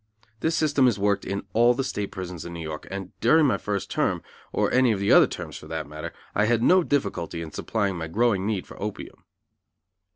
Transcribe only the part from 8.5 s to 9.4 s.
for opium.